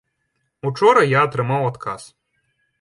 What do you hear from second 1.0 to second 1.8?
я атрымаў